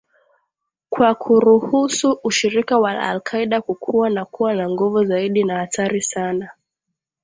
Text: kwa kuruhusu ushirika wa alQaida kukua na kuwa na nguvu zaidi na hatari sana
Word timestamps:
kwa 0.89 1.15
kuruhusu 1.15 2.19
ushirika 2.23 2.77
wa 2.79 2.99
alQaida 3.01 3.61
kukua 3.61 4.09
na 4.09 4.25
kuwa 4.25 4.53
na 4.53 4.69
nguvu 4.69 5.05
zaidi 5.05 5.43
na 5.43 5.57
hatari 5.59 6.01
sana 6.01 6.49